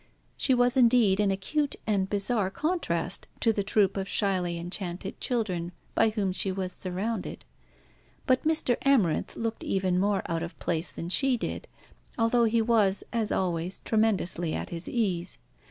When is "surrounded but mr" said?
6.73-8.77